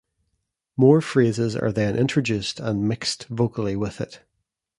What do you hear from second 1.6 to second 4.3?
then introduced and "mixed" vocally with it.